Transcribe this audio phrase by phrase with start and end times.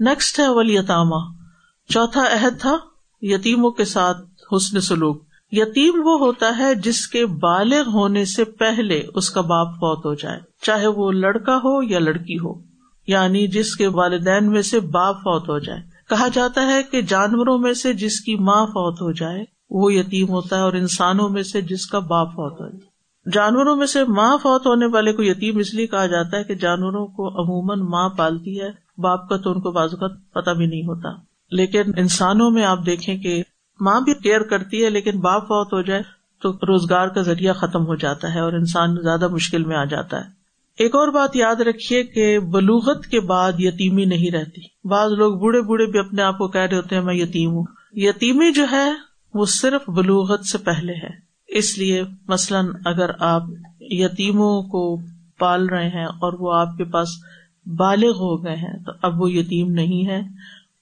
[0.00, 1.32] Next ہے ولیطامہ
[1.88, 2.76] چوتھا عہد تھا،
[3.22, 4.18] یتیموں کے ساتھ
[4.52, 5.22] حسن سلوک۔
[5.52, 10.14] یتیم وہ ہوتا ہے جس کے بالغ ہونے سے پہلے اس کا باپ فوت ہو
[10.14, 12.54] جائے، چاہے وہ لڑکا ہو یا لڑکی ہو
[13.06, 17.58] یعنی جس کے والدین میں سے باپ فوت ہو جائے۔ کہا جاتا ہے کہ جانوروں
[17.58, 21.42] میں سے جس کی ماں فوت ہو جائے، وہ یتیم ہوتا ہے اور انسانوں میں
[21.42, 22.96] سے جس کا باپ فوت ہو جائے۔
[23.32, 26.54] جانوروں میں سے ماں فوت ہونے والے کو یتیم اس لیے کہا جاتا ہے کہ
[26.54, 30.82] جانوروں کو عموماً ماں پالتی ہے باپ کا تو ان کو بازوقت پتہ بھی نہیں
[30.82, 31.08] ہوتا۔
[31.50, 33.42] لیکن انسانوں میں آپ دیکھیں کہ
[33.80, 36.02] ماں بھی کیئر کرتی ہے، لیکن باپ فوت ہو جائے
[36.42, 40.16] تو روزگار کا ذریعہ ختم ہو جاتا ہے اور انسان زیادہ مشکل میں آ جاتا
[40.16, 40.36] ہے۔
[40.78, 45.60] ایک اور بات یاد رکھیے کہ بلوغت کے بعد یتیمی نہیں رہتی۔ بعض لوگ بوڑھے
[45.60, 48.92] بوڑھے بھی اپنے آپ کو کہہ رہے ہوتے ہیں، میں یتیم ہوں۔ یتیمی جو ہے،
[49.34, 53.42] وہ صرف بلوغت سے پہلے ہے۔ اس لیے مثلاً اگر آپ
[53.80, 55.00] یتیموں کو
[55.38, 57.08] پال رہے ہیں اور وہ آپ کے پاس
[57.66, 60.20] بالغ ہو گئے ہیں، تو اب وہ یتیم نہیں ہے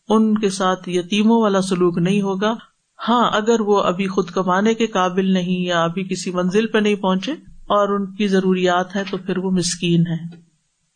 [0.09, 2.55] ان کے ساتھ یتیموں والا سلوک نہیں ہوگا۔
[3.09, 6.95] ہاں اگر وہ ابھی خود کمانے کے قابل نہیں یا ابھی کسی منزل پہ نہیں
[6.95, 10.37] پہنچے اور ان کی ضروریات ہے تو پھر وہ مسکین ہے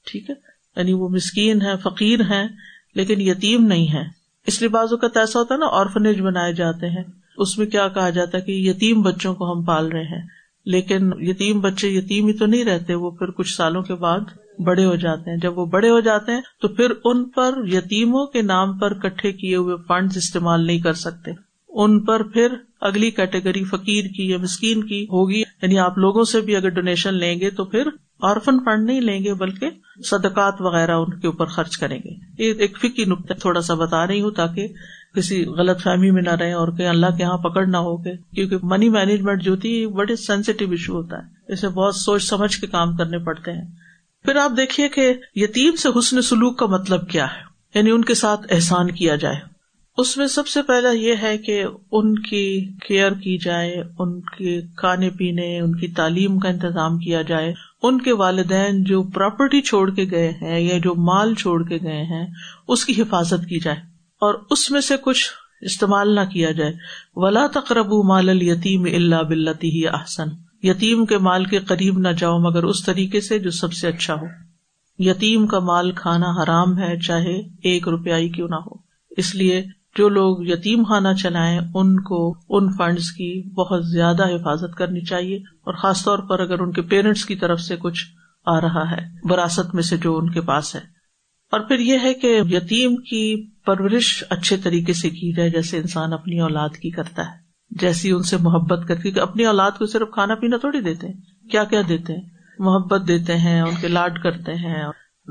[0.06, 0.34] ٹھیک ہے؟
[0.76, 2.46] یعنی وہ مسکین ہے فقیر ہے
[2.94, 4.02] لیکن یتیم نہیں ہے
[4.46, 7.02] اس لیے بازو کا ایسا ہوتا ہے نا آرفنیج بنائے جاتے ہیں۔
[7.36, 10.26] اس میں کیا کہا جاتا ہے کہ یتیم بچوں کو ہم پال رہے ہیں۔
[10.64, 14.20] لیکن یتیم بچے یتیم ہی تو نہیں رہتے، وہ پھر کچھ سالوں کے بعد
[14.64, 18.26] بڑے ہو جاتے ہیں۔ جب وہ بڑے ہو جاتے ہیں تو پھر ان پر یتیموں
[18.26, 21.30] کے نام پر کٹھے کیے ہوئے فنڈ استعمال نہیں کر سکتے۔
[21.68, 22.48] ان پر پھر
[22.80, 27.14] اگلی کیٹیگری فقیر کی یا مسکین کی ہوگی۔ یعنی آپ لوگوں سے بھی اگر ڈونیشن
[27.14, 27.88] لیں گے تو پھر
[28.22, 29.70] آرفن فنڈ نہیں لیں گے بلکہ
[30.04, 34.06] صدقات وغیرہ ان کے اوپر خرچ کریں گے۔ یہ ایک فکی نقطہ تھوڑا سا بتا
[34.06, 34.68] رہی ہوں تاکہ
[35.14, 38.16] کسی غلط فہمی میں نہ رہے اور کہ اللہ کے یہاں پکڑ نہ ہو گئے
[38.34, 42.66] کیونکہ منی مینجمنٹ جو تھی بڑے سینسیٹیو ایشو ہوتا ہے۔ اسے بہت سوچ سمجھ کے
[42.66, 43.87] کام کرنے پڑتے ہیں۔
[44.24, 48.14] پھر آپ دیکھیے کہ یتیم سے حسن سلوک کا مطلب کیا ہے؟ یعنی ان کے
[48.14, 49.36] ساتھ احسان کیا جائے۔
[49.96, 54.60] اس میں سب سے پہلا یہ ہے کہ ان کی کیئر کی جائے، ان کے
[54.76, 59.90] کھانے پینے، ان کی تعلیم کا انتظام کیا جائے۔ ان کے والدین جو پراپرٹی چھوڑ
[59.90, 62.26] کے گئے ہیں یا جو مال چھوڑ کے گئے ہیں،
[62.68, 63.76] اس کی حفاظت کی جائے۔
[64.20, 65.30] اور اس میں سے کچھ
[65.60, 66.72] استعمال نہ کیا جائے۔
[67.14, 72.38] ولا تقرب مال التیم اللہ بلتی ہی احسن یتیم کے مال کے قریب نہ جاؤ
[72.38, 74.26] مگر اس طریقے سے جو سب سے اچھا ہو۔
[74.98, 78.74] یتیم کا مال کھانا حرام ہے، چاہے ایک روپیائی کیوں نہ ہو۔
[79.10, 79.64] اس لیے
[79.98, 85.36] جو لوگ یتیم خانہ چلائیں، ان کو، ان فنڈز کی بہت زیادہ حفاظت کرنی چاہیے۔
[85.36, 88.06] اور خاص طور پر اگر ان کے پیرنٹس کی طرف سے کچھ
[88.46, 90.80] آ رہا ہے، وراثت میں سے جو ان کے پاس ہے۔
[91.52, 96.12] اور پھر یہ ہے کہ یتیم کی پرورش اچھے طریقے سے کی جائے، جیسے انسان
[96.12, 97.47] اپنی اولاد کی کرتا ہے۔
[97.80, 101.48] جیسی ان سے محبت کرتی کہ اپنی اولاد کو صرف کھانا پینا تھوڑی دیتے ہیں۔
[101.50, 102.22] کیا کیا دیتے ہیں؟
[102.58, 104.84] محبت دیتے ہیں، ان کے لاڈ کرتے ہیں۔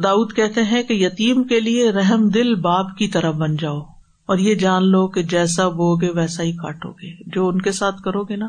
[0.04, 3.80] داؤد کہتے ہیں کہ یتیم کے لیے رحم دل باپ کی طرح بن جاؤ۔
[4.26, 7.72] اور یہ جان لو کہ جیسا بو گے ویسا ہی کاٹو گے جو ان کے
[7.72, 8.48] ساتھ کرو گے نا،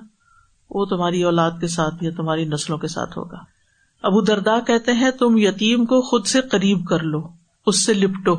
[0.70, 3.38] وہ تمہاری اولاد کے ساتھ یا تمہاری نسلوں کے ساتھ ہوگا۔
[4.02, 7.28] ابو دردا کہتے ہیں، تم یتیم کو خود سے قریب کر لو،
[7.66, 8.36] اس سے لپٹو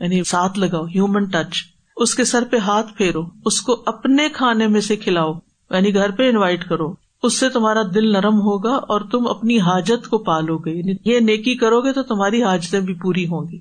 [0.00, 4.66] یعنی ساتھ لگاؤ ہیومن ٹچ اس کے سر پہ ہاتھ پھیرو، اس کو اپنے کھانے
[4.66, 5.32] میں سے کھلاؤ
[5.70, 10.08] یعنی گھر پہ انوائٹ کرو۔ اس سے تمہارا دل نرم ہوگا اور تم اپنی حاجت
[10.08, 13.58] کو پالو گے۔ یعنی یہ نیکی کرو گے تو تمہاری حاجتیں بھی پوری ہوں گی۔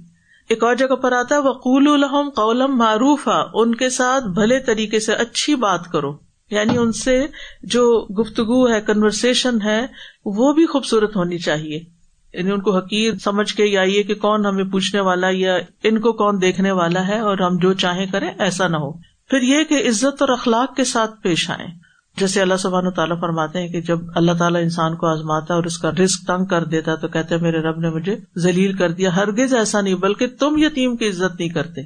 [0.49, 4.99] ایک اور جگہ پر آتا ہے وقول الحم قولم معروف ان کے ساتھ بھلے طریقے
[4.99, 6.17] سے اچھی بات کرو۔
[6.51, 7.27] یعنی ان سے
[7.63, 9.87] جو گفتگو ہے کنورسن ہے،
[10.25, 11.96] وہ بھی خوبصورت ہونی چاہیے۔
[12.37, 15.99] یعنی ان کو حقیر سمجھ کے یا یہ کہ کون ہمیں پوچھنے والا یا ان
[15.99, 18.91] کو کون دیکھنے والا ہے اور ہم جو چاہیں کریں، ایسا نہ ہو۔
[19.29, 21.87] پھر یہ کہ عزت اور اخلاق کے ساتھ پیش آئے
[22.17, 25.77] جیسے اللہ سبحان تعالیٰ فرماتے ہیں کہ جب اللہ تعالیٰ انسان کو آزماتا اور اس
[25.77, 29.53] کا رسک تنگ کر دیتا تو کہتے میرے رب نے مجھے ذلیل کر دیا۔ ہرگز
[29.53, 31.81] ایسا نہیں، بلکہ تم یتیم کی عزت نہیں کرتے۔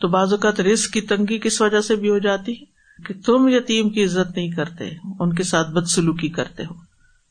[0.00, 2.64] تو بعض اوقات رسک کی تنگی کس وجہ سے بھی ہو جاتی ہے؟
[3.06, 4.90] کہ تم یتیم کی عزت نہیں کرتے،
[5.20, 6.89] ان کے ساتھ بدسلوکی کرتے ہو۔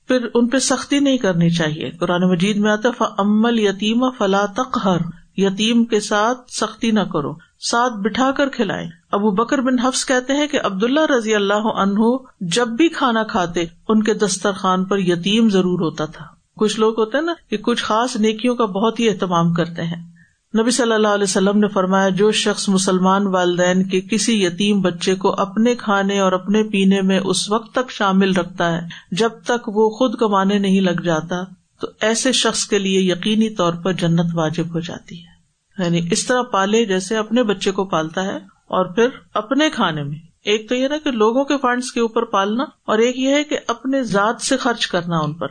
[0.09, 4.97] پھر ان پہ سختی نہیں کرنی چاہیے۔ قرآن مجید میں آتا فمل یتیم فلا تقہر
[5.37, 10.33] یتیم کے ساتھ سختی نہ کرو۔ ساتھ بٹھا کر کھلائے ابو بکر بن حفظ کہتے
[10.33, 11.99] ہیں کہ عبداللہ رضی اللہ عنہ
[12.41, 16.25] جب بھی کھانا کھاتے، ان کے دسترخوان پر یتیم ضرور ہوتا تھا۔
[16.57, 20.18] کچھ لوگ ہوتے ہیں نا کہ کچھ خاص نیکیوں کا بہت ہی اہتمام کرتے ہیں۔
[20.57, 25.15] نبی صلی اللہ علیہ وسلم نے فرمایا، جو شخص مسلمان والدین کے کسی یتیم بچے
[25.15, 29.69] کو اپنے کھانے اور اپنے پینے میں اس وقت تک شامل رکھتا ہے، جب تک
[29.69, 31.43] وہ خود کمانے نہیں لگ جاتا،
[31.81, 35.39] تو ایسے شخص کے لیے یقینی طور پر جنت واجب ہو جاتی ہے۔
[35.83, 38.37] یعنی اس طرح پالے جیسے اپنے بچے کو پالتا ہے
[38.67, 42.23] اور پھر اپنے کھانے میں۔ ایک تو یہ نا کہ لوگوں کے فنڈس کے اوپر
[42.23, 45.47] پالنا اور ایک یہ ہے کہ اپنے ذات سے خرچ کرنا ان پر۔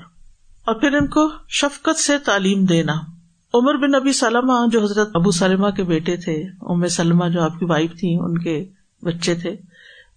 [0.66, 3.17] اور پھر ان کو شفقت سے تعلیم دینا۔
[3.54, 7.58] عمر بن نبی سلمہ جو حضرت ابو سلمہ کے بیٹے تھے، ام سلمہ جو آپ
[7.58, 8.64] کی وائف تھی ان کے
[9.02, 9.50] بچے تھے،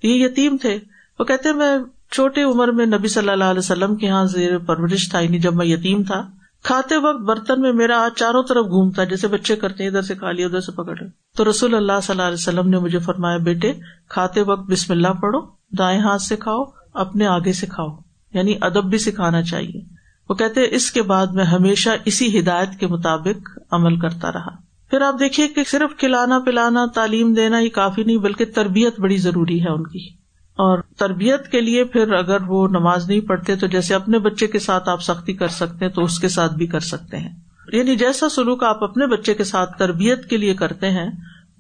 [0.04, 0.78] یہ یتیم تھے۔
[1.20, 1.78] وہ کہتے میں
[2.12, 5.56] چھوٹے عمر میں نبی صلی اللہ علیہ وسلم کے یہاں زیر پرورش تھا یعنی جب
[5.56, 6.28] میں یتیم تھا۔
[6.64, 10.32] کھاتے وقت برتن میں میرا ہاتھ چاروں طرف گھومتا، جیسے بچے کرتے ادھر سے کھا
[10.32, 10.96] لیا، ادھر سے پکڑ
[11.38, 13.74] تو رسول اللہ صلی اللہ علیہ وسلم نے مجھے فرمایا، بیٹے،
[14.10, 15.40] کھاتے وقت بسم اللہ پڑھو،
[15.78, 16.64] دائیں ہاتھ سے کھاؤ،
[16.94, 17.88] اپنے آگے سے کھاؤ۔
[18.34, 20.01] یعنی ادب بھی سکھانا چاہیے۔
[20.32, 24.56] وہ کہتے اس کے بعد میں ہمیشہ اسی ہدایت کے مطابق عمل کرتا رہا۔
[24.90, 29.18] پھر آپ دیکھیے کہ صرف کھلانا پلانا، تعلیم دینا ہی کافی نہیں، بلکہ تربیت بڑی
[29.18, 30.08] ضروری ہے ان کی۔
[30.52, 34.60] اور تربیت کے لیے پھر اگر وہ نماز نہیں پڑھتے تو جیسے اپنے بچے کے
[34.60, 37.36] ساتھ آپ سختی کر سکتے ہیں تو اس کے ساتھ بھی کر سکتے ہیں۔
[37.74, 41.10] یعنی جیسا سلوک آپ اپنے بچے کے ساتھ تربیت کے لیے کرتے ہیں،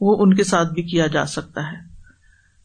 [0.01, 1.91] وہ ان کے ساتھ بھی کیا جا سکتا ہے۔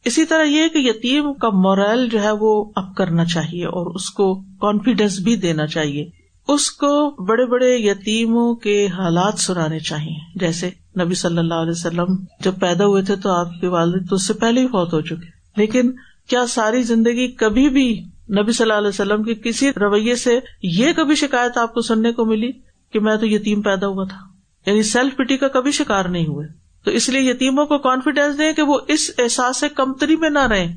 [0.06, 4.10] اسی طرح یہ کہ یتیم کا مورائل جو ہے وہ اب کرنا چاہیے اور اس
[4.10, 6.10] کو کانفیڈینس بھی دینا چاہیے۔
[6.48, 10.70] اس کو بڑے بڑے یتیموں کے حالات سنانے چاہیے۔ جیسے
[11.00, 12.06] نبی صلی اللہ علیہ وسلم
[12.40, 15.00] جب پیدا ہوئے تھے تو آپ کے والد تو اس سے پہلے ہی فوت ہو
[15.00, 15.92] چکے۔ لیکن
[16.28, 18.04] کیا ساری زندگی کبھی بھی
[18.42, 22.12] نبی صلی اللہ علیہ وسلم کے کسی رویے سے یہ کبھی شکایت آپ کو سننے
[22.12, 22.52] کو ملی
[22.92, 24.18] کہ میں تو یتیم پیدا ہوا تھا؟
[24.66, 28.52] یعنی سیلف پٹی کا کبھی شکار نہیں ہوئے۔ تو اس لیے یتیموں کو کانفیڈینس دیں
[28.52, 30.74] کہ وہ اس احساس سے کمتری میں نہ رہے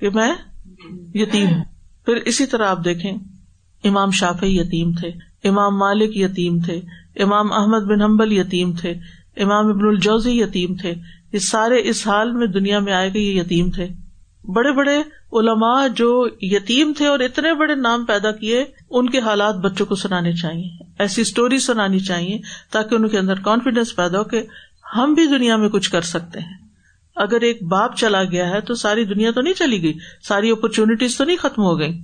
[0.00, 0.34] کہ میں
[1.14, 1.64] یتیم ہوں۔
[2.04, 3.12] پھر اسی طرح آپ دیکھیں،
[3.84, 5.08] امام شافی یتیم تھے،
[5.48, 6.80] امام مالک یتیم تھے،
[7.22, 8.94] امام احمد بن حمبل یتیم تھے،
[9.36, 10.94] امام ابن الجوزی یتیم تھے۔
[11.32, 13.88] یہ سارے اس حال میں دنیا میں آئے گا یہ یتیم تھے۔
[14.44, 14.96] بڑے بڑے
[15.32, 19.94] علماء جو یتیم تھے اور اتنے بڑے نام پیدا کیے، ان کے حالات بچوں کو
[19.94, 22.38] سنانے چاہیے، ایسی اسٹوری سنانی چاہیے
[22.70, 24.42] تاکہ ان کے اندر کانفیڈینس پیدا ہو کہ
[24.96, 26.68] ہم بھی دنیا میں کچھ کر سکتے ہیں۔
[27.16, 29.92] اگر ایک باپ چلا گیا ہے تو ساری دنیا تو نہیں چلی گئی،
[30.22, 32.00] ساری اپرچونیٹیز تو نہیں ختم ہو گئی۔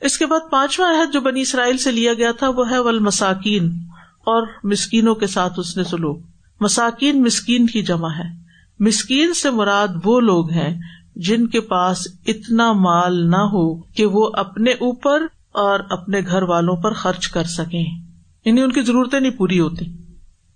[0.00, 2.98] اس کے بعد پانچواں عہد جو بنی اسرائیل سے لیا گیا تھا وہ ہے ول
[2.98, 3.70] مساکین
[4.18, 6.20] اور مسکینوں کے ساتھ اس نے سلوک۔
[6.60, 8.40] مساکین مسکین کی جمع ہے۔
[8.78, 10.80] مسکین سے مراد وہ لوگ ہیں
[11.16, 15.22] جن کے پاس اتنا مال نہ ہو کہ وہ اپنے اوپر
[15.52, 17.84] اور اپنے گھر والوں پر خرچ کر سکیں۔
[18.44, 19.84] یعنی ان کی ضرورتیں نہیں پوری ہوتی۔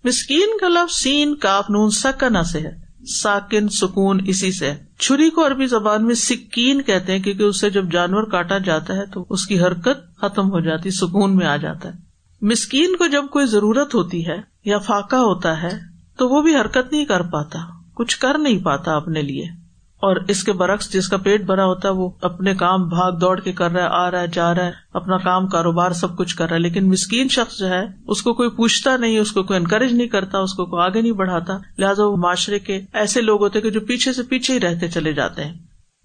[0.04, 5.46] مسکین کا لفظ سین، کاف، نون سکنا سے ہے۔ ساکن، سکون، اسی سے چھری کو
[5.46, 9.46] عربی زبان میں سکین کہتے ہیں، کیونکہ اسے جب جانور کاٹا جاتا ہے تو اس
[9.46, 11.94] کی حرکت ختم ہو جاتی، سکون میں آ جاتا ہے۔
[12.42, 15.78] مسکین کو جب کوئی ضرورت ہوتی ہے یا فاقہ ہوتا ہے،
[16.18, 17.58] تو وہ بھی حرکت نہیں کر پاتا،
[17.94, 19.63] کچھ کر نہیں پاتا اپنے لیے۔
[20.04, 23.40] اور اس کے برعکس جس کا پیٹ بھرا ہوتا ہے وہ اپنے کام بھاگ دوڑ
[23.40, 26.36] کے کر رہا ہے، آ رہا ہے، جا رہا ہے، اپنا کام کاروبار سب کچھ
[26.36, 29.42] کر رہا ہے۔ لیکن مسکین شخص جو ہے، اس کو کوئی پوچھتا نہیں، اس کو
[29.42, 33.20] کوئی انکریج نہیں کرتا، اس کو کوئی آگے نہیں بڑھاتا۔ لہٰذا وہ معاشرے کے ایسے
[33.20, 35.54] لوگ ہوتے کہ جو پیچھے سے پیچھے ہی رہتے چلے جاتے ہیں۔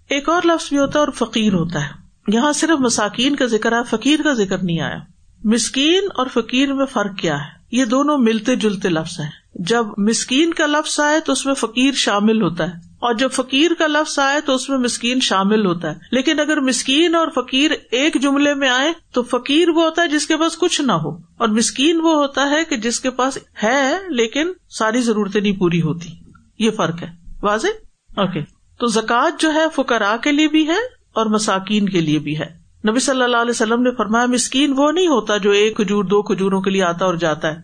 [0.10, 1.90] ایک اور لفظ بھی ہوتا ہے اور فقیر ہوتا ہے۔
[2.28, 4.98] یہاں صرف مساکین کا ذکر ہے فقیر کا ذکر نہیں آیا۔
[5.44, 10.54] مسکین اور فقیر میں فرق کیا ہے؟ یہ دونوں ملتے جلتے لفظ ہیں۔ جب مسکین
[10.54, 14.20] کا لفظ آئے تو اس میں فقیر شامل ہوتا ہے۔ اور جب فقیر کا لفظ
[14.20, 18.54] آئے تو اس میں مسکین شامل ہوتا ہے۔ لیکن اگر مسکین اور فقیر ایک جملے
[18.54, 22.00] میں آئے تو فقیر وہ ہوتا ہے جس کے پاس کچھ نہ ہو۔ اور مسکین
[22.02, 26.10] وہ ہوتا ہے کہ جس کے پاس ہے لیکن ساری ضرورتیں نہیں پوری ہوتی۔
[26.60, 27.08] یہ فرق ہے۔
[27.42, 27.68] واضح؟
[28.16, 28.42] اوکے۔
[28.80, 30.80] تو زکوٰۃ جو ہے فکرا کے لیے بھی ہے
[31.14, 32.60] اور مساکین کے لیے بھی ہے۔
[32.90, 36.22] نبی صلی اللہ علیہ وسلم نے فرمایا مسکین وہ نہیں ہوتا جو ایک کھجور، دو
[36.22, 37.62] کھجوروں کے لیے آتا اور جاتا ہے۔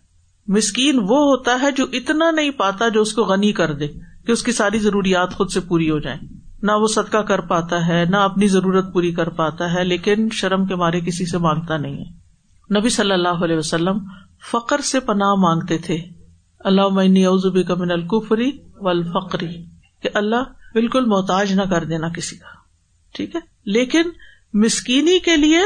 [0.47, 3.87] مسکین وہ ہوتا ہے جو اتنا نہیں پاتا جو اس کو غنی کر دے۔
[4.25, 6.19] کہ اس کی ساری ضروریات خود سے پوری ہو جائیں۔
[6.63, 10.65] نہ وہ صدقہ کر پاتا ہے، نہ اپنی ضرورت پوری کر پاتا ہے، لیکن شرم
[10.65, 12.25] کے مارے کسی سے مانگتا نہیں ہے۔
[12.79, 13.97] نبی صلی اللہ علیہ وسلم
[14.51, 15.97] فخر سے پناہ مانگتے تھے۔
[16.59, 19.65] اللہ معنی اوزبی کا من القفری و الفقری
[20.03, 22.47] کہ اللہ بالکل محتاج نہ کر دینا کسی کا۔
[23.13, 24.01] ٹھیک ہے؟ لیکن
[24.53, 25.59] مسکینی کے لیے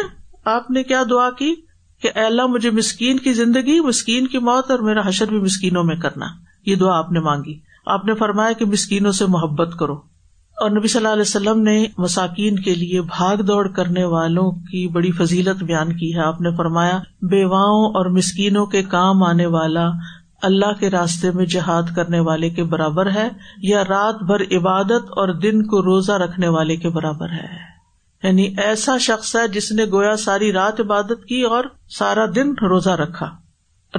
[0.45, 1.55] آپ نے کیا دعا کی؟
[2.01, 5.95] کہ اللہ، مجھے مسکین کی زندگی، مسکین کی موت اور میرا حشر بھی مسکینوں میں
[5.95, 6.25] کرنا۔
[6.65, 9.96] یہ دعا آپ نے مانگی۔ آپ نے فرمایا کہ مسکینوں سے محبت کرو۔
[10.62, 14.88] اور نبی صلی اللہ علیہ وسلم نے مساکین کے لیے بھاگ دوڑ کرنے والوں کی
[14.88, 19.89] بڑی فضیلت بیان کی ہے۔ آپ نے فرمایا، بیواؤں اور مسکینوں کے کام آنے والا
[20.41, 25.34] اللہ کے راستے میں جہاد کرنے والے کے برابر ہے یا رات بھر عبادت اور
[25.34, 27.69] دن کو روزہ رکھنے والے کے برابر ہے۔
[28.24, 32.89] یعنی ایسا شخص ہے جس نے گویا ساری رات عبادت کی اور سارا دن روزہ
[32.89, 33.49] رکھا۔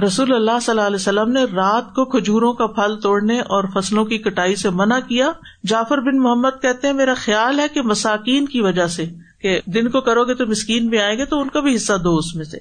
[0.03, 4.05] رسول اللہ صلی اللہ علیہ وسلم نے رات کو کھجوروں کا پھل توڑنے اور فصلوں
[4.05, 5.31] کی کٹائی سے منع کیا۔
[5.63, 9.05] جعفر بن محمد کہتے ہیں، میرا خیال ہے کہ مساکین کی وجہ سے،
[9.41, 11.93] کہ دن کو کرو گے تو مسکین بھی آئیں گے، تو ان کا بھی حصہ
[11.93, 12.57] دو اس میں سے۔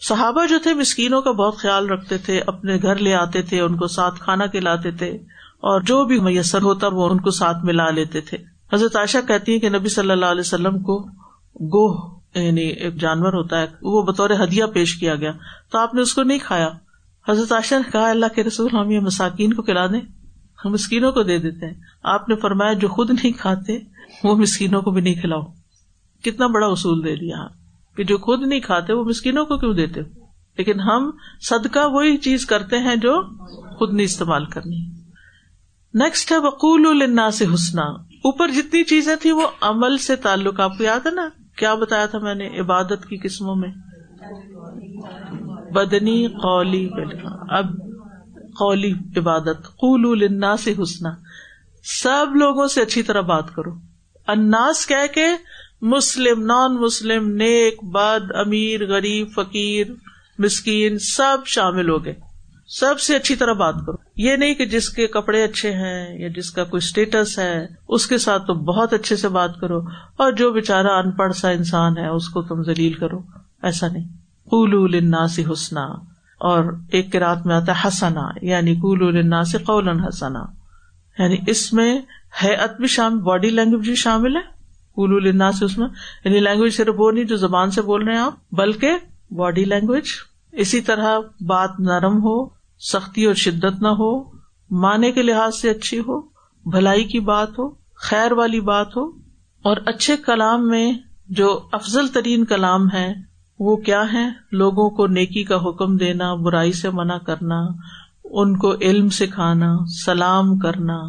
[0.00, 3.76] صحابہ جو تھے، مسکینوں کا بہت خیال رکھتے تھے، اپنے گھر لے آتے تھے، ان
[3.76, 5.10] کو ساتھ کھانا کھلاتے تھے،
[5.60, 8.38] اور جو بھی میسر ہوتا، وہ ان کو ساتھ ملا لیتے تھے۔
[8.72, 10.98] حضرت عائشہ کہتی ہیں کہ نبی صلی اللہ علیہ وسلم کو
[11.72, 15.32] گوہ یعنی ایک جانور ہوتا ہے، وہ بطور ہدیہ پیش کیا گیا۔
[15.72, 16.68] تو آپ نے اس کو نہیں کھایا۔
[17.28, 20.00] حضرت عاشر نے کہا، اللہ کے رسول، ہم یہ مساکین کو کھلا دیں۔
[20.64, 23.78] ہم مسکینوں کو دے دیتے ہیں۔ آپ نے فرمایا، جو خود نہیں کھاتے،
[24.24, 25.42] وہ مسکینوں کو بھی نہیں کھلاؤ۔
[26.22, 27.36] کتنا بڑا اصول دے دیا
[27.96, 30.00] کہ جو خود نہیں کھاتے، وہ مسکینوں کو کیوں دیتے
[30.58, 31.10] لیکن ہم
[31.40, 33.22] صدقہ وہی چیز کرتے ہیں جو
[33.76, 34.90] خود نہیں استعمال کرنی۔
[35.94, 40.78] نیکسٹ ہے وقول النا سے حسنا۔ اوپر جتنی چیزیں تھی وہ عمل سے تعلق، آپ
[40.78, 43.70] کو یاد ہے نا؟ کیا بتایا تھا میں نے عبادت کی قسموں میں؟
[45.72, 46.88] بدنی قولی
[47.48, 47.64] اب
[48.58, 51.10] قولی عبادت۔ قول النا سے حسنا۔
[52.02, 53.70] سب لوگوں سے اچھی طرح بات کرو۔
[54.28, 55.26] اناس کہہ کے
[55.82, 59.86] مسلم نان مسلم نیک، بد، امیر، غریب، فقیر،
[60.38, 62.14] مسکین، سب شامل ہو گئے۔
[62.66, 66.28] سب سے اچھی طرح بات کرو۔ یہ نہیں کہ جس کے کپڑے اچھے ہیں یا
[66.28, 69.80] جس کا کوئی اسٹیٹس ہے، اس کے ساتھ تو بہت اچھے سے بات کرو
[70.16, 73.20] اور جو بےچارا ان پڑھ سا انسان ہے، اس کو تم ذلیل کرو۔
[73.62, 74.04] ایسا نہیں۔
[74.44, 75.84] قول النا سے حسنا۔
[76.34, 79.58] اور ایک رات میں آتا ہے حسنا یعنی قول النا سے
[80.08, 80.44] حسنا۔
[81.18, 82.00] یعنی اس میں
[82.44, 84.40] حیت بھی شامل باڈی لینگویج بھی شامل ہے۔
[84.94, 85.88] قول النا سے اس میں
[86.24, 88.92] یعنی لینگویج صرف وہ نہیں جو زبان سے بول رہے ہیں آپ، بلکہ
[89.30, 90.04] باڈی لینگویج
[90.52, 94.34] اسی طرح بات نرم ہو سختی اور شدت نہ ہو
[94.70, 96.20] معنی کے لحاظ سے اچھی ہو،
[96.70, 99.10] بھلائی کی بات ہو، خیر والی بات ہو،
[99.62, 100.92] اور اچھے کلام میں
[101.28, 103.14] جو افضل ترین کلام ہے
[103.58, 107.66] وہ کیا ہے لوگوں کو نیکی کا حکم دینا، برائی سے منع کرنا،
[108.24, 111.00] ان کو علم سکھانا، سلام کرنا،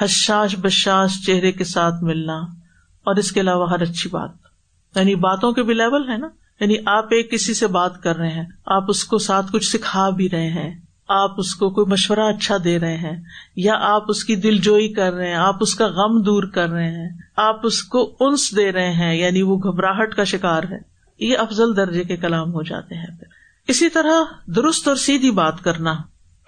[0.00, 2.36] حشاش بشاش چہرے کے ساتھ ملنا،
[3.04, 4.30] اور اس کے علاوہ ہر اچھی بات۔
[4.96, 6.28] یعنی باتوں کے بھی لیول ہے نا؟
[6.60, 10.10] یعنی آپ ایک کسی سے بات کر رہے ہیں، آپ اس کو ساتھ کچھ سکھا
[10.10, 13.22] بھی رہے ہیں۔ آپ اس کو کوئی مشورہ اچھا دے رہے ہیں
[13.56, 16.68] یا آپ اس کی دل جوئی کر رہے ہیں، آپ اس کا غم دور کر
[16.68, 20.78] رہے ہیں، آپ اس کو انس دے رہے ہیں یعنی وہ گھبراہٹ کا شکار ہے
[21.20, 23.26] یہ افضل درجے کے کلام ہو جاتے ہیں پھر۔
[23.68, 25.94] اسی طرح درست اور سیدھی بات کرنا،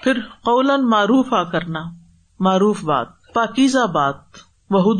[0.02, 1.80] پھر قول معروف آ کرنا،
[2.40, 4.14] معروف بات، پاکیزہ بات۔
[4.70, 4.94] وہ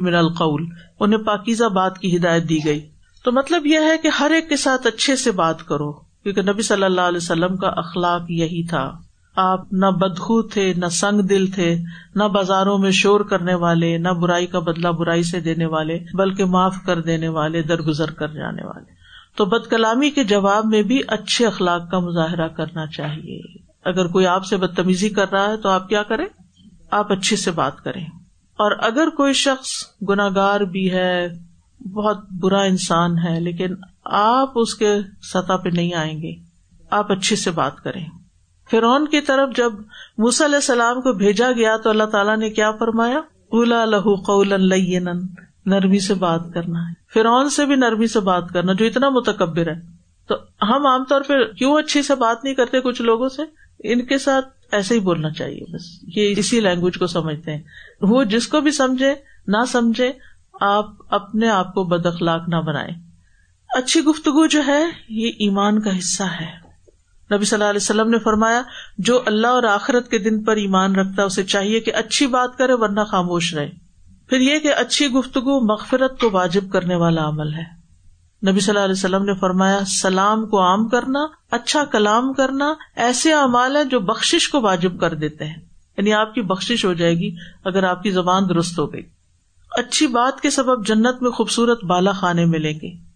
[0.00, 0.66] من القول۔
[1.00, 2.88] انہیں پاکیزہ بات کی ہدایت دی گئی۔
[3.24, 6.62] تو مطلب یہ ہے کہ ہر ایک کے ساتھ اچھے سے بات کرو۔ کیونکہ نبی
[6.62, 8.92] صلی اللہ علیہ وسلم کا اخلاق یہی تھا۔
[9.36, 11.76] آپ نہ بدخو تھے، نہ سنگ دل تھے،
[12.14, 16.44] نہ بازاروں میں شور کرنے والے، نہ برائی کا بدلا برائی سے دینے والے، بلکہ
[16.44, 18.92] معاف کر دینے والے، درگزر کر جانے والے۔
[19.36, 23.40] تو بد کلامی کے جواب میں بھی اچھے اخلاق کا مظاہرہ کرنا چاہیے۔
[23.84, 26.26] اگر کوئی آپ سے بدتمیزی کر رہا ہے تو آپ کیا کریں؟
[26.90, 28.04] آپ اچھے سے بات کریں۔
[28.50, 29.68] اور اگر کوئی شخص
[30.08, 31.28] گناگار بھی ہے،
[31.92, 33.74] بہت برا انسان ہے، لیکن
[34.04, 36.32] آپ اس کے سطح پہ نہیں آئیں گے۔
[36.90, 38.06] آپ اچھے سے بات کریں۔
[38.70, 39.72] فرعون کی طرف جب
[40.18, 44.52] موس علیہ السلام کو بھیجا گیا تو اللہ تعالیٰ نے کیا فرمایا؟ اولا لہو قول
[45.66, 49.66] نرمی سے بات کرنا ہے۔ فرعون سے بھی نرمی سے بات کرنا، جو اتنا متکبر
[49.66, 49.80] ہے۔
[50.28, 53.42] تو ہم عام طور پہ کیوں اچھی سے بات نہیں کرتے کچھ لوگوں سے؟
[53.92, 55.82] ان کے ساتھ ایسے ہی بولنا چاہیے بس۔
[56.16, 57.62] یہ اسی لینگویج کو سمجھتے ہیں۔
[58.00, 59.14] وہ جس کو بھی سمجھے،
[59.46, 60.12] نہ سمجھے،
[60.60, 63.09] آپ اپنے آپ کو بد اخلاق نہ بنائے
[63.74, 66.70] اچھی گفتگو جو ہے، یہ ایمان کا حصہ ہے۔
[67.34, 68.62] نبی صلی اللہ علیہ وسلم نے فرمایا،
[68.98, 72.72] جو اللہ اور آخرت کے دن پر ایمان رکھتا، اسے چاہیے کہ اچھی بات کرے
[72.72, 73.70] ورنہ خاموش رہے۔
[74.28, 77.80] پھر یہ کہ اچھی گفتگو مغفرت کو واجب کرنے والا عمل ہے۔
[78.50, 83.32] نبی صلی اللہ علیہ وسلم نے فرمایا، سلام کو عام کرنا اچھا کلام کرنا ایسے
[83.32, 85.56] اعمال ہے جو بخش کو واجب کر دیتے ہیں۔
[85.96, 89.02] یعنی آپ کی بخش ہو جائے گی اگر آپ کی زبان درست ہو گئی۔
[89.70, 93.09] اچھی بات کے سبب جنت میں خوبصورت بالا خانے ملیں گے۔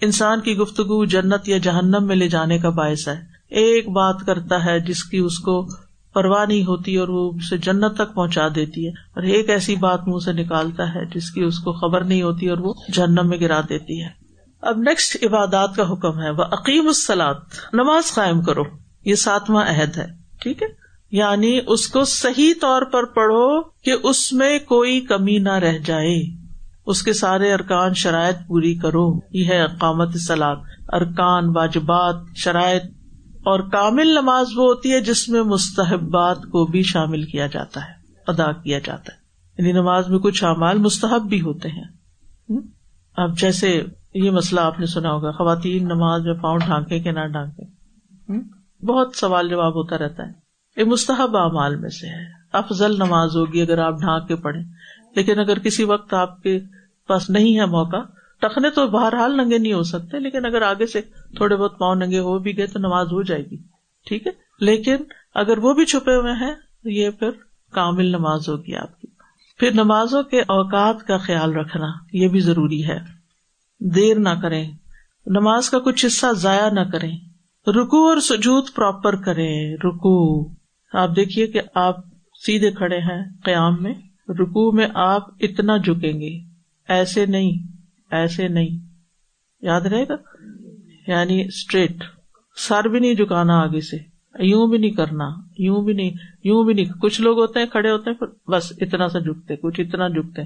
[0.00, 4.64] انسان کی گفتگو جنت یا جہنم میں لے جانے کا باعث ہے۔ ایک بات کرتا
[4.64, 5.68] ہے جس کی اس کو
[6.14, 10.08] پرواہ نہیں ہوتی اور وہ اسے جنت تک پہنچا دیتی ہے۔ اور ایک ایسی بات
[10.08, 13.40] منہ سے نکالتا ہے جس کی اس کو خبر نہیں ہوتی اور وہ جہنم میں
[13.40, 14.08] گرا دیتی ہے۔
[14.62, 17.34] اب نیکسٹ عبادات کا حکم ہے وہ عقیم السلاد
[17.72, 18.62] نماز قائم کرو،
[19.04, 20.06] یہ ساتواں عہد ہے،
[20.40, 20.68] ٹھیک ہے؟
[21.10, 26.39] یعنی اس کو صحیح طور پر پڑھو کہ اس میں کوئی کمی نہ رہ جائے۔
[26.86, 30.56] اس کے سارے ارکان شرائط پوری کرو۔ یہ ہے اقامت سلاد
[30.92, 32.82] ارکان، واجبات، شرائط۔
[33.44, 37.92] اور کامل نماز وہ ہوتی ہے جس میں مستحبات کو بھی شامل کیا جاتا ہے،
[38.26, 39.18] ادا کیا جاتا ہے۔
[39.58, 41.84] یعنی نماز میں کچھ اعمال مستحب بھی ہوتے ہیں۔
[43.16, 43.84] اب جیسے
[44.14, 47.62] یہ مسئلہ آپ نے سنا ہوگا، خواتین نماز میں پاؤں ڈھانکے کہ نہ ڈھانکے۔
[48.86, 50.32] بہت سوال جواب ہوتا رہتا ہے۔
[50.76, 54.62] یہ مستحب اعمال میں سے ہے۔ افضل نماز ہوگی اگر آپ ڈھانک کے پڑھیں۔
[55.16, 56.58] لیکن اگر کسی وقت آپ کے
[57.08, 57.96] پاس نہیں ہے موقع،
[58.40, 61.00] ٹخنے تو بہرحال ننگے نہیں ہو سکتے، لیکن اگر آگے سے
[61.36, 63.56] تھوڑے بہت پاؤں ننگے ہو بھی گئے تو نماز ہو جائے گی،
[64.06, 64.96] ٹھیک ہے؟ لیکن
[65.34, 67.30] اگر وہ بھی چھپے ہوئے ہیں تو یہ پھر
[67.72, 69.06] کامل نماز ہوگی آپ کی۔
[69.58, 72.98] پھر نمازوں کے اوقات کا خیال رکھنا، یہ بھی ضروری ہے۔
[73.80, 74.72] دیر نہ کریں،
[75.26, 77.18] نماز کا کچھ حصہ ضائع نہ کریں۔
[77.66, 80.48] رکو اور سجود پراپر کریں رکو
[80.92, 81.96] آپ دیکھیے کہ آپ
[82.46, 83.94] سیدھے کھڑے ہیں قیام میں۔
[84.30, 86.38] رکو میں آپ اتنا جھکیں گے۔
[86.88, 87.66] ایسے نہیں
[88.10, 88.86] ایسے نہیں۔
[89.60, 90.14] یاد رہے گا؟
[91.06, 92.04] یعنی اسٹریٹ
[92.56, 93.96] سر بھی نہیں جھکانا آگے سے۔
[94.38, 96.10] یوں بھی نہیں کرنا، یوں بھی نہیں،
[96.44, 99.56] یوں بھی نہیں۔ کچھ لوگ ہوتے ہیں، کھڑے ہوتے ہیں، پھر بس اتنا سا جھکتے،
[99.56, 100.42] کچھ اتنا جھکتے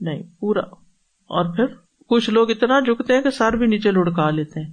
[0.00, 0.60] نہیں، پورا۔
[1.20, 1.64] اور پھر
[2.08, 4.72] کچھ لوگ اتنا جھکتے ہیں کہ سر بھی نیچے لڑکا لیتے ہیں۔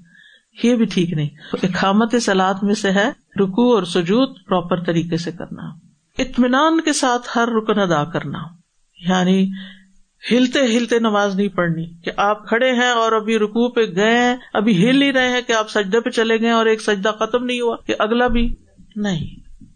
[0.64, 1.30] یہ بھی ٹھیک نہیں۔
[1.64, 3.10] اقامت سلاد میں سے ہے
[3.40, 5.87] رکو اور سجود پراپر طریقے سے کرنا۔
[6.18, 8.40] اطمینان کے ساتھ ہر رکن ادا کرنا۔
[9.10, 9.52] یعنی
[10.32, 14.38] ہلتے ہلتے نماز نہیں پڑھنی کہ آپ کھڑے ہیں اور ابھی رکو پہ گئے ہیں،
[14.54, 17.46] ابھی ہل ہی رہے ہیں کہ آپ سجدے پہ چلے گئے اور ایک سجدہ ختم
[17.46, 18.56] نہیں ہوا کہ اگلا بھی۔
[18.96, 19.28] نہیں،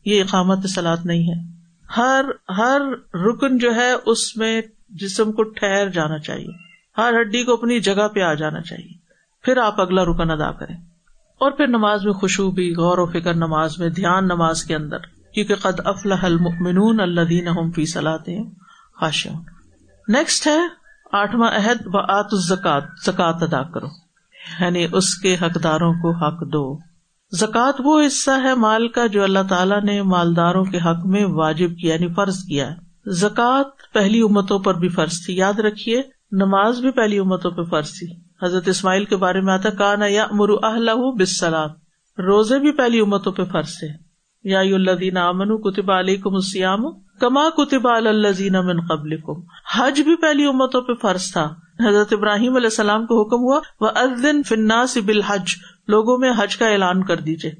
[0.05, 1.51] یہ اقامت سلاد نہیں ہے۔
[1.97, 2.25] ہر
[2.57, 2.81] ہر
[3.13, 6.51] رکن جو ہے اس میں جسم کو ٹھہر جانا چاہیے۔
[6.97, 8.97] ہر ہڈی کو اپنی جگہ پہ آ جانا چاہیے۔
[9.43, 10.75] پھر آپ اگلا رکن ادا کریں۔
[11.39, 14.97] اور پھر نماز میں خوشبو غور و فکر نماز میں، دھیان نماز کے اندر۔
[15.33, 18.49] کیونکہ قد افلاح المؤمنون الذین هم فی صلاتهم
[18.99, 19.43] خاشعون۔
[20.07, 20.59] نیکسٹ ہے،
[21.11, 23.87] آٹھواں عہد و آت زکات زکات ادا کرو۔
[24.59, 26.77] یعنی اس کے حقداروں کو حق دو۔
[27.37, 31.69] زکات وہ حصہ ہے مال کا جو اللہ تعالیٰ نے مالداروں کے حق میں واجب
[31.81, 32.75] کیا یعنی فرض کیا۔ ہے
[33.11, 37.89] زکات پہلی امتوں پر بھی فرض تھی، یاد رکھیے، نماز بھی پہلی امتوں پہ فرض
[37.91, 38.07] تھی۔
[38.43, 41.71] حضرت اسماعیل کے بارے میں آتا کانا یا مرو اہل بسلات
[42.17, 44.10] روزے بھی پہلی امتوں پہ فرض تھے۔
[44.43, 46.79] یا الدین امن کتب علی کو مسیام
[47.19, 49.13] کما کتب الزین امن قبل
[49.75, 51.53] حج بھی پہلی امتوں پہ فرض تھا۔
[51.87, 55.43] حضرت ابراہیم علیہ السلام کو حکم ہوا وہ ازدن فنا سبل حج
[55.87, 57.51] لوگوں میں حج کا اعلان کر دیجیے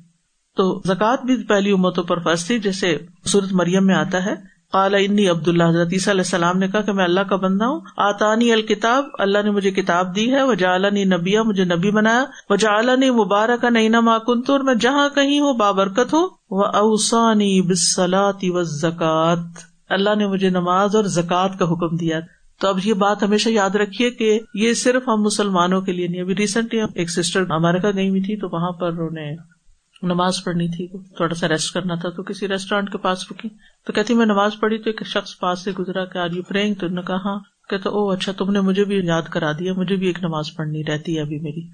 [0.57, 4.35] تو زکوٰۃ بھی پہلی امتوں پر فرض تھی، جیسے سورت مریم میں آتا ہے۔
[4.71, 7.81] قال انی عبد اللہ حضرت علیہ السلام نے کہا کہ میں اللہ کا بندہ ہوں۔
[7.97, 12.55] آتانی الکتاب، اللہ نے مجھے کتاب دی ہے۔ وہ جالنی نبیا، مجھے نبی بنایا۔ وہ
[12.55, 18.49] جالنی مبارک نئی ماکن تو اور میں جہاں کہیں ہوں بابرکت ہوں۔ وہ اوسانی بسلاتی
[18.49, 19.45] و زکات
[19.89, 22.19] اللہ نے مجھے نماز اور زکوٰۃ کا حکم دیا۔
[22.61, 26.21] تو اب یہ بات ہمیشہ یاد رکھیے کہ یہ صرف ہم مسلمانوں کے لیے نہیں،
[26.21, 29.35] ابھی ریسنٹلی ایک سسٹر امیرکا گئی ہوئی تھی تو وہاں پر انہوں نے
[30.03, 33.49] نماز پڑھنی تھی۔ تھوڑا سا ریسٹ کرنا تھا تو کسی ریسٹورینٹ کے پاس رکی۔
[33.85, 36.73] تو کہتی، میں نماز پڑھی تو ایک شخص پاس سے گزرا کہ آر یو پرینگ
[36.73, 39.95] تو نے کہا ہاں"۔ کہ او اچھا تم نے مجھے بھی یاد کرا دیا، مجھے
[39.95, 41.67] بھی ایک نماز پڑھنی رہتی ہے ابھی میری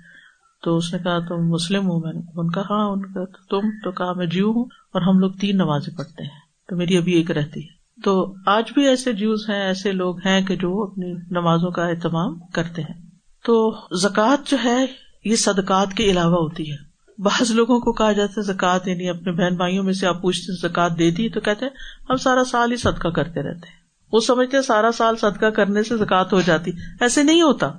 [0.64, 3.70] تو اس نے کہا، تم مسلم ہوں میں نے ان کا ہاں ان کا تم
[3.84, 7.14] تو کہا میں جیو ہوں اور ہم لوگ تین نمازیں پڑھتے ہیں۔ تو میری ابھی
[7.14, 11.14] ایک رہتی ہے۔ تو آج بھی ایسے جیوز ہیں، ایسے لوگ ہیں کہ جو اپنی
[11.32, 13.02] نمازوں کا اہتمام کرتے ہیں۔
[13.46, 14.86] تو زکوٰۃ جو ہے،
[15.26, 19.32] یہ صدقات کے علاوہ ہوتی ہے۔ بعض لوگوں کو کہا جاتا ہے زکات یعنی اپنے
[19.32, 21.72] بہن بھائیوں میں سے آپ پوچھتے زکات دے دی تو کہتے ہیں،
[22.10, 25.98] ہم سارا سال ہی صدقہ کرتے رہتے ہیں۔ وہ سمجھتے سارا سال صدقہ کرنے سے
[25.98, 27.72] زکات ہو جاتی۔ ایسے نہیں ہوتا۔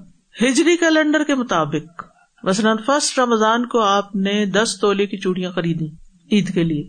[0.42, 2.02] ہجری کیلنڈر کے مطابق
[2.42, 5.87] مثلاً فرسٹ رمضان کو آپ نے دس تولے کی چوڑیاں خریدی
[6.33, 6.88] عید کے لیے۔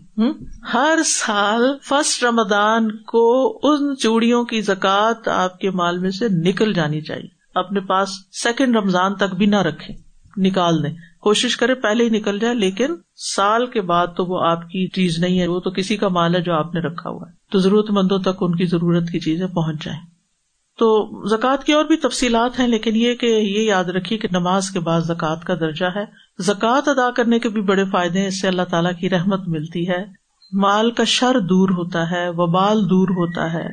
[0.74, 6.72] ہر سال فرسٹ رمضان کو ان چوڑیوں کی زکات آپ کے مال میں سے نکل
[6.72, 9.94] جانی چاہیے۔ اپنے پاس سیکنڈ رمضان تک بھی نہ رکھے
[10.36, 12.94] نکال دیں۔ کوشش کرے پہلے ہی نکل جائے، لیکن
[13.36, 16.34] سال کے بعد تو وہ آپ کی چیز نہیں ہے، وہ تو کسی کا مال
[16.34, 19.20] ہے جو آپ نے رکھا ہوا ہے۔ تو ضرورت مندوں تک ان کی ضرورت کی
[19.20, 20.09] چیزیں پہنچ جائیں۔
[20.80, 24.70] تو زکوٰۃ کی اور بھی تفصیلات ہیں، لیکن یہ کہ یہ یاد رکھیے کہ نماز
[24.70, 26.04] کے بعد زکوٰۃ کا درجہ ہے۔
[26.38, 29.88] زکوٰۃ ادا کرنے کے بھی بڑے فائدے ہیں اس سے اللہ تعالیٰ کی رحمت ملتی
[29.88, 30.04] ہے۔
[30.52, 33.68] مال کا شر دور ہوتا ہے، وبال دور ہوتا ہے۔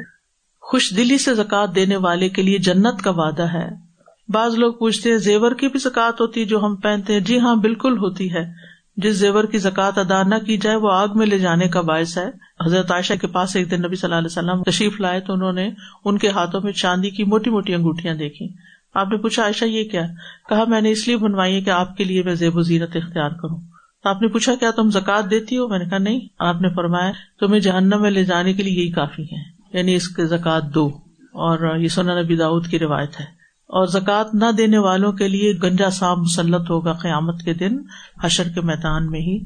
[0.61, 3.87] خوش دلی سے زکوٰۃ دینے والے کے لیے جنت کا وعدہ ہے۔
[4.29, 7.39] بعض لوگ پوچھتے ہیں، زیور کی بھی زکات ہوتی ہے جو ہم پہنتے ہیں؟ جی
[7.39, 8.66] ہاں بالکل ہوتی ہے۔
[8.97, 12.17] جس زیور کی زکات ادا نہ کی جائے، وہ آگ میں لے جانے کا باعث
[12.17, 12.25] ہے۔
[12.65, 15.53] حضرت عائشہ کے پاس ایک دن نبی صلی اللہ علیہ وسلم تشریف لائے تو انہوں
[15.53, 15.69] نے
[16.05, 18.47] ان کے ہاتھوں میں چاندی کی موٹی موٹی انگوٹیاں دیکھی۔
[18.93, 20.01] آپ نے پوچھا، عائشہ، یہ کیا؟
[20.49, 22.95] کہا، میں نے اس لیے بنوائی ہے کہ آپ کے لیے میں زیب و زیرت
[22.95, 23.57] اختیار کروں۔
[24.03, 26.69] تو آپ نے پوچھا، کیا تم زکات دیتی ہو؟ میں نے کہا، نہیں۔ آپ نے
[26.69, 30.63] فرمایا، تمہیں جہنم میں لے جانے کے لیے یہی کافی ہے یعنی اس کے زکات
[30.75, 30.89] دو۔
[31.33, 33.36] اور یہ سونا نبی داود کی روایت ہے۔
[33.67, 37.77] اور زکوٰۃ نہ دینے والوں کے لیے گنجا سام مسلط ہوگا قیامت کے دن،
[38.23, 39.39] حشر کے میدان میں ہی۔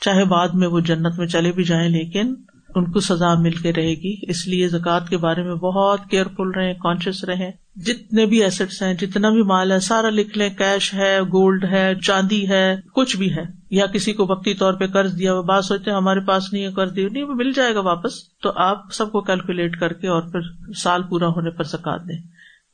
[0.00, 2.34] چاہے بعد میں وہ جنت میں چلے بھی جائیں، لیکن
[2.74, 6.26] ان کو سزا مل کے رہے گی۔ اس لیے زکوٰۃ کے بارے میں بہت کیئر
[6.36, 10.48] فل رہے کانشیس رہے جتنے بھی ایسٹس ہیں، جتنا بھی مال ہے، سارا لکھ لیں
[10.48, 14.86] کیش ہے گولڈ ہے، چاندی ہے، کچھ بھی ہے۔ یا کسی کو وقتی طور پہ
[14.86, 17.74] قرض دیا، وہ بات سوچتے ہمارے پاس نہیں ہے قرض دیا نہیں، وہ مل جائے
[17.74, 21.64] گا واپس۔ تو آپ سب کو کیلکولیٹ کر کے اور پھر سال پورا ہونے پر
[21.64, 22.18] زکات دیں۔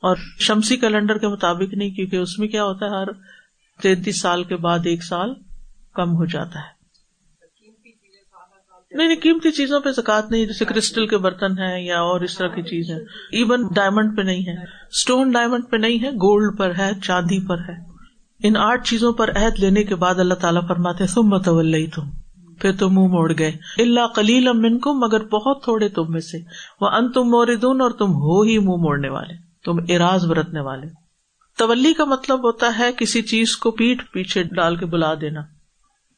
[0.01, 3.07] اور شمسی کیلنڈر کے مطابق نہیں، کیونکہ اس میں کیا ہوتا ہے، ہر
[3.81, 5.33] تینتیس سال کے بعد ایک سال
[5.93, 6.79] کم ہو جاتا ہے۔
[8.91, 12.37] نہیں نہیں، قیمتی چیزوں پہ زکات نہیں، جیسے کرسٹل کے برتن ہے یا اور اس
[12.37, 12.97] طرح کی چیز ہے
[13.37, 17.57] ایون ڈائمنڈ پہ نہیں ہے۔ اسٹون ڈائمنڈ پہ نہیں ہے، گولڈ پر ہے، چاندی پر
[17.59, 17.89] ہے۔
[18.43, 22.09] ان آٹھ چیزوں پر عہد لینے کے بعد اللہ تعالیٰ فرماتے تم متول تم
[22.55, 26.37] پھر تم منہ موڑ گئے۔ اللہ کلیل امن کو مگر بہت تھوڑے تم میں سے۔
[26.81, 30.87] وہ ان تم موردون اور تم ہو ہی منہ موڑنے والے۔ تم اراض برتنے والے
[31.57, 35.41] تولی کا مطلب ہوتا ہے کسی چیز کو پیٹ پیچھے ڈال کے بلا دینا،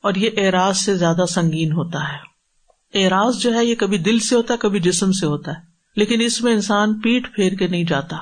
[0.03, 4.35] اور یہ اعراض سے زیادہ سنگین ہوتا ہے۔ اعراض جو ہے یہ کبھی دل سے
[4.35, 5.61] ہوتا ہے، کبھی جسم سے ہوتا ہے،
[5.95, 8.17] لیکن اس میں انسان پیٹ پھیر کے نہیں جاتا۔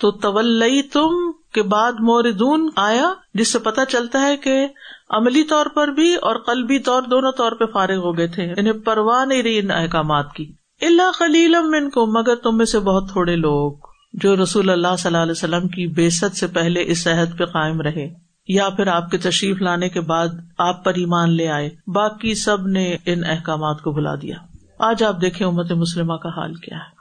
[0.00, 4.66] تو طول تم کے بعد موردون آیا، جس سے پتا چلتا ہے کہ
[5.10, 8.72] عملی طور پر بھی اور قلبی طور، دونوں طور پہ فارغ ہو گئے تھے، انہیں
[8.84, 13.10] پرواہ نہیں رہی ان احکامات کی۔ اللہ خلیل ان کو مگر تم میں سے بہت
[13.12, 13.72] تھوڑے لوگ۔
[14.16, 17.80] جو رسول اللہ صلی اللہ علیہ وسلم کی بےسط سے پہلے اس عہد پہ قائم
[17.80, 18.14] رہے
[18.48, 22.66] یا پھر آپ کے تشریف لانے کے بعد آپ پر ایمان لے آئے، باقی سب
[22.66, 24.36] نے ان احکامات کو بلا دیا۔
[24.78, 26.96] آج آپ دیکھیں امت مسلمہ کا حال کیا ہے۔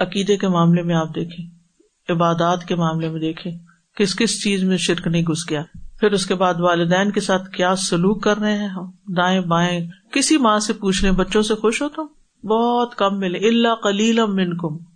[0.00, 1.46] عقیدے کے معاملے میں آپ دیکھیں،
[2.08, 3.52] عبادات کے معاملے میں دیکھیں،
[3.96, 5.62] کس کس چیز میں شرک نہیں گھس گیا۔
[6.00, 9.80] پھر اس کے بعد والدین کے ساتھ کیا سلوک کر رہے ہیں ہم؟ دائیں بائیں
[10.12, 12.06] کسی ماں سے پوچھ رہے بچوں سے خوش ہو تم؟
[12.46, 14.20] بہت کم ملے۔ اللہ کلیل
[14.56, 14.95] کم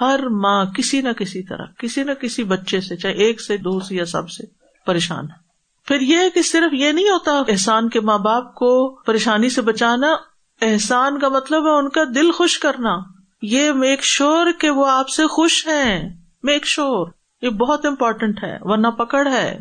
[0.00, 3.80] ہر ماں کسی نہ کسی طرح، کسی نہ کسی بچے سے، چاہے ایک سے، دو
[3.80, 4.44] سے یا سب سے
[4.86, 5.48] پریشان ہے۔
[5.86, 10.14] پھر یہ کہ صرف یہ نہیں ہوتا احسان کے ماں باپ کو پریشانی سے بچانا،
[10.62, 12.98] احسان کا مطلب ہے ان کا دل خوش کرنا۔
[13.42, 17.06] یہ میک شور کہ وہ آپ سے خوش ہیں۔ Make sure.
[17.42, 19.58] یہ بہت امپورٹینٹ ہے، ورنہ پکڑ ہے۔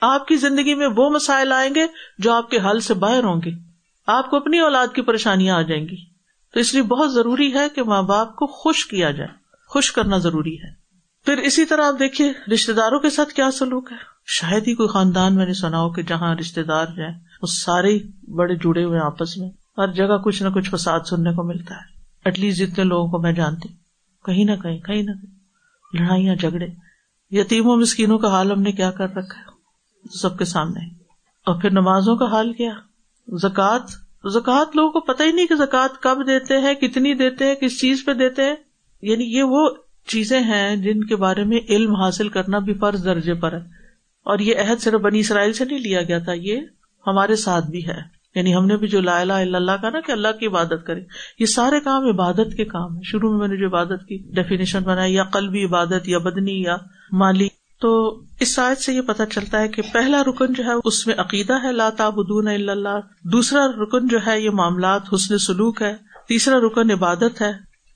[0.00, 1.86] آپ کی زندگی میں وہ مسائل آئیں گے
[2.18, 3.50] جو آپ کے حل سے باہر ہوں گے۔
[4.06, 5.96] آپ کو اپنی اولاد کی پریشانیاں آ جائیں گی۔
[6.54, 9.37] تو اس لیے بہت ضروری ہے کہ ماں باپ کو خوش کیا جائے۔
[9.68, 10.88] خوش کرنا ضروری ہے۔
[11.24, 14.88] پھر اسی طرح آپ دیکھیے رشتے داروں کے ساتھ کیا سلوک ہے؟ شاید ہی کوئی
[14.88, 17.10] خاندان میں نے سنا ہو کہ جہاں رشتے دار جو ہے
[17.42, 17.98] وہ سارے
[18.34, 22.00] بڑے جڑے ہوئے آپس میں۔ ہر جگہ کچھ نہ کچھ فساد سننے کو ملتا ہے۔
[22.24, 23.68] ایٹ لیسٹ جتنے لوگوں کو میں جانتی
[24.24, 25.38] کہیں نہ کہیں کہیں نہ کہیں۔
[26.00, 26.66] لڑائیاں، جھگڑے۔
[27.30, 29.44] یتیموں، مسکینوں کا حال ہم نے کیا کر رکھا ہے؟
[30.18, 30.80] سب کے سامنے۔
[31.46, 32.72] اور پھر نمازوں کا حال کیا؟
[33.28, 33.86] زکوٰۃ۔
[34.24, 37.80] زکوٰۃ لوگوں کو پتہ ہی نہیں کہ زکوٰۃ کب دیتے ہیں، کتنی دیتے ہیں، کس
[37.80, 38.56] چیز پہ دیتے ہیں۔
[39.02, 39.70] یعنی یہ وہ
[40.06, 43.78] چیزیں ہیں جن کے بارے میں علم حاصل کرنا بھی فرض درجے پر ہے۔
[44.24, 46.60] اور یہ عہد صرف بنی اسرائیل سے نہیں لیا گیا تھا، یہ
[47.06, 50.00] ہمارے ساتھ بھی ہے۔ یعنی ہم نے بھی جو لا الہ الا اللہ کا نا
[50.00, 51.00] کہ اللہ کی عبادت کرے،
[51.38, 54.82] یہ سارے کام عبادت کے کام ہے شروع میں میں نے جو عبادت کی ڈیفینیشن
[54.82, 56.76] بنائی، یا قلبی عبادت، یا بدنی، یا
[57.12, 57.48] مالی۔
[57.80, 61.14] تو اس سائد سے یہ پتا چلتا ہے کہ پہلا رکن جو ہے اس میں
[61.18, 65.96] عقیدہ ہے، لا تعبدون الا اللہ۔ دوسرا رکن جو ہے، یہ معاملات، حسن سلوک ہے۔
[66.28, 67.52] تیسرا رکن عبادت ہے۔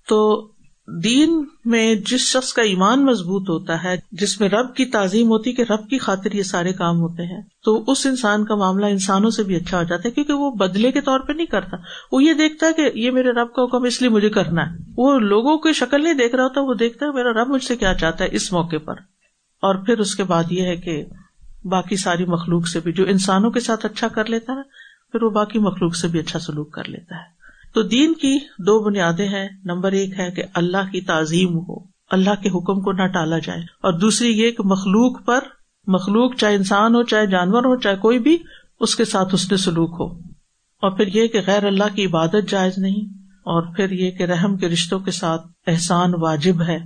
[0.08, 0.51] تو
[0.86, 5.52] دین میں جس شخص کا ایمان مضبوط ہوتا ہے، جس میں رب کی تعظیم ہوتی
[5.52, 9.30] کہ رب کی خاطر یہ سارے کام ہوتے ہیں، تو اس انسان کا معاملہ انسانوں
[9.30, 11.76] سے بھی اچھا ہو جاتا ہے، کیونکہ وہ بدلے کے طور پہ نہیں کرتا۔
[12.12, 14.76] وہ یہ دیکھتا ہے کہ یہ میرے رب کا حکم اس لیے مجھے کرنا ہے۔
[14.96, 17.76] وہ لوگوں کی شکل نہیں دیکھ رہا ہوتا، وہ دیکھتا ہے میرا رب مجھ سے
[17.76, 18.94] کیا چاہتا ہے اس موقع پر۔
[19.62, 21.04] اور پھر اس کے بعد یہ ہے کہ
[21.64, 24.62] باقی ساری مخلوق سے بھی، جو انسانوں کے ساتھ اچھا کر لیتا ہے
[25.12, 27.41] پھر وہ باقی مخلوق سے بھی اچھا سلوک کر لیتا ہے۔
[27.74, 31.78] تو دین کی دو بنیادیں ہیں۔ نمبر ایک ہے کہ اللہ کی تعظیم ہو،
[32.10, 35.38] اللہ کے حکم کو نہ ٹالا جائے۔ اور دوسری یہ کہ مخلوق پر،
[35.86, 38.38] مخلوق چاہے انسان ہو، چاہے جانور ہو، چاہے کوئی بھی،
[38.80, 40.18] اس کے ساتھ اس نے سلوک ہو۔
[40.82, 44.56] اور پھر یہ کہ غیر اللہ کی عبادت جائز نہیں۔ اور پھر یہ کہ رحم
[44.56, 46.78] کے رشتوں کے ساتھ احسان واجب ہے،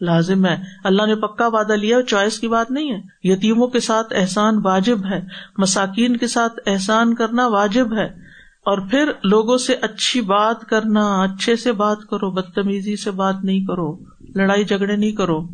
[0.00, 4.12] لازم ہے۔ اللہ نے پکا وعدہ لیا، چوائس کی بات نہیں ہے۔ یتیموں کے ساتھ
[4.16, 5.20] احسان واجب ہے،
[5.58, 8.25] مساکین کے ساتھ احسان کرنا واجب ہے۔
[8.66, 13.60] اور پھر لوگوں سے اچھی بات کرنا، اچھے سے بات کرو، بدتمیزی سے بات نہیں
[13.60, 13.98] کرو،
[14.34, 15.48] لڑائی جھگڑے نہیں کرو۔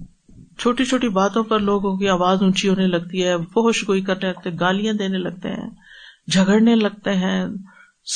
[0.59, 4.51] چھوٹی چھوٹی باتوں پر لوگوں کی آواز اونچی ہونے لگتی ہے فوش گوئی کرنے لگتے
[4.61, 5.71] گالیاں دینے لگتے ہیں،
[6.33, 7.47] جھگڑنے لگتے ہیں،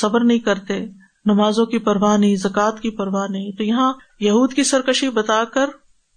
[0.00, 0.86] صبر نہیں کرتے،
[1.24, 5.66] نمازوں کی پرواہ نہیں، زکوٰۃ کی پرواہ نہیں۔ تو یہاں یہود کی سرکشی بتا کر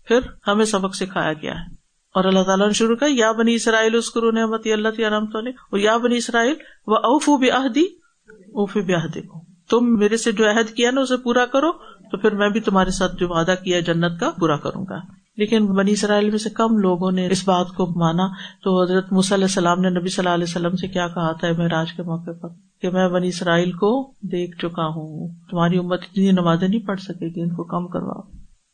[0.07, 1.73] پھر ہمیں سبق سکھایا گیا ہے۔
[2.15, 5.97] اور اللہ تعالیٰ نے شروع کیا، یا بنی اسرائیل اسکرو نعمت اللہ رحمت اور یا
[5.97, 6.55] بنی اسرائیل
[6.87, 7.98] وہ اوفو بھی عہدی
[8.31, 9.39] اوفی بیاہ دیکھو۔
[9.69, 11.71] تم میرے سے جو عہد کیا نا، اسے پورا کرو،
[12.11, 14.99] تو پھر میں بھی تمہارے ساتھ جو وعدہ کیا جنت کا، پورا کروں گا۔
[15.37, 18.27] لیکن بنی اسرائیل میں سے کم لوگوں نے اس بات کو مانا۔
[18.63, 21.93] تو حضرت علیہ السلام نے نبی صلی اللہ علیہ وسلم سے کیا کہا تھا معراج
[21.93, 22.49] کے موقع پر،
[22.81, 27.27] کہ میں بنی اسرائیل کو دیکھ چکا ہوں۔ تمہاری امت اتنی نمازیں نہیں پڑھ سکے
[27.27, 28.21] گی، ان کو کم کرواؤ۔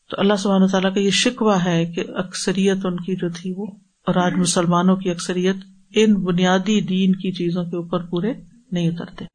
[0.10, 3.66] تو اللہ سبحانہ تعالیٰ کا یہ شکوہ ہے کہ اکثریت ان کی جو تھی وہ،
[4.08, 5.56] اور آج مسلمانوں کی اکثریت
[5.96, 8.34] ان بنیادی دین کی چیزوں کے اوپر پورے
[8.72, 9.35] نہیں اترتے۔